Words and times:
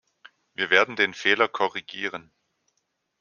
Wir 0.55 0.71
werden 0.71 0.95
den 0.95 1.13
Fehler 1.13 1.47
korrigieren. 1.47 2.31